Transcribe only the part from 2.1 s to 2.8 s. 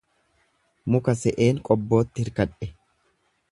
hirkadhe.